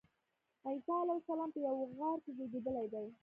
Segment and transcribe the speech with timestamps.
[0.67, 3.07] عیسی علیه السلام په یوه غار کې زېږېدلی دی.